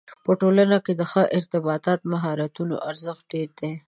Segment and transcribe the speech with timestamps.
[0.25, 3.71] په ټولنه کې د ښه ارتباط مهارتونو ارزښت ډېر دی.